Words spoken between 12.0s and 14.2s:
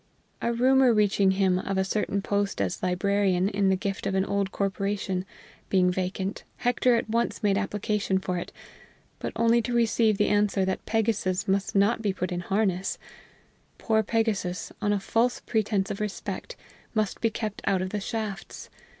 be put in harness: poor